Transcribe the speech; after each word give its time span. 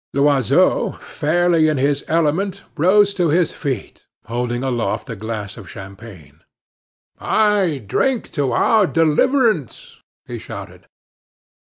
Loiseau, 0.15 0.93
fairly 0.93 1.67
in 1.67 1.77
his 1.77 2.03
element, 2.07 2.63
rose 2.75 3.13
to 3.13 3.29
his 3.29 3.51
feet, 3.51 4.07
holding 4.25 4.63
aloft 4.63 5.11
a 5.11 5.15
glass 5.15 5.57
of 5.57 5.69
champagne. 5.69 6.41
"I 7.19 7.83
drink 7.85 8.31
to 8.31 8.51
our 8.51 8.87
deliverance!" 8.87 10.01
he 10.25 10.39
shouted. 10.39 10.87